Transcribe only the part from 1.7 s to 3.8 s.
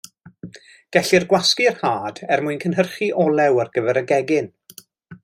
had, er mwyn cynhyrchu olew ar